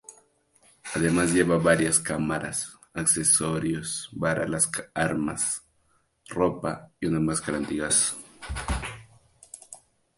[0.95, 5.61] Además llevaba varias cámaras, accesorios para las armas,
[6.27, 8.17] ropa y una máscara antigás.